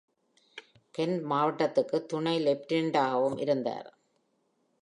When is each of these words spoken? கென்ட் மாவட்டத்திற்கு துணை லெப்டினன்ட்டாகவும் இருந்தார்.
கென்ட் 0.95 1.21
மாவட்டத்திற்கு 1.21 2.05
துணை 2.05 2.35
லெப்டினன்ட்டாகவும் 2.45 3.37
இருந்தார். 3.37 3.89